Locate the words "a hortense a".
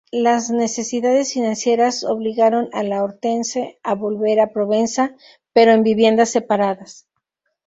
2.73-3.93